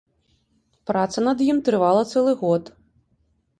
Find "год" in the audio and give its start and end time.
2.43-2.75